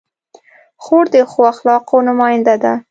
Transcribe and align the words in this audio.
خور 0.83 1.05
د 1.13 1.15
ښو 1.31 1.41
اخلاقو 1.53 1.97
نماینده 2.07 2.55
ده. 2.63 2.73